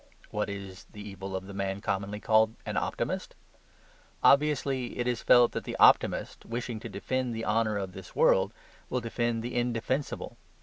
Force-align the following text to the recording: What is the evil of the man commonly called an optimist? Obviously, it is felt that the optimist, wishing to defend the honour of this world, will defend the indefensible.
What 0.31 0.49
is 0.49 0.85
the 0.85 1.07
evil 1.07 1.35
of 1.35 1.45
the 1.45 1.53
man 1.53 1.79
commonly 1.79 2.19
called 2.19 2.55
an 2.65 2.75
optimist? 2.75 3.35
Obviously, 4.23 4.97
it 4.97 5.05
is 5.07 5.21
felt 5.21 5.51
that 5.51 5.63
the 5.63 5.75
optimist, 5.77 6.43
wishing 6.43 6.79
to 6.79 6.89
defend 6.89 7.35
the 7.35 7.45
honour 7.45 7.77
of 7.77 7.91
this 7.91 8.15
world, 8.15 8.51
will 8.89 8.99
defend 8.99 9.43
the 9.43 9.53
indefensible. 9.55 10.37